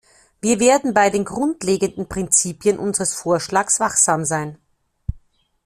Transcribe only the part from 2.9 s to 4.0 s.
Vorschlags